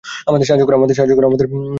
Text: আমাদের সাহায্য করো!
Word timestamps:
আমাদের 0.29 0.45
সাহায্য 0.47 0.63
করো! 0.65 1.27